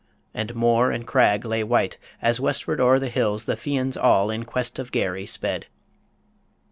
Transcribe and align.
And 0.33 0.55
moor 0.55 0.89
and 0.89 1.05
crag 1.05 1.45
lay 1.45 1.63
white, 1.63 1.99
As 2.23 2.39
westward 2.39 2.81
o'er 2.81 2.97
the 2.97 3.07
hills 3.07 3.45
the 3.45 3.53
Fians 3.55 3.95
all 4.03 4.31
In 4.31 4.45
quest 4.45 4.79
of 4.79 4.91
Garry 4.91 5.27
sped. 5.27 5.67